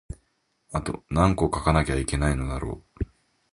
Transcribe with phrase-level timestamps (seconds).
[0.71, 3.05] あとなんこ書かなきゃいけないのだろう